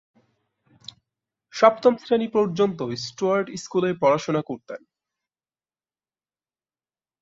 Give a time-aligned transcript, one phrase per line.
[1.53, 4.81] সপ্তম শ্রেণী পর্যন্ত স্টুয়ার্ট স্কুলে পড়াশোনা করতেন।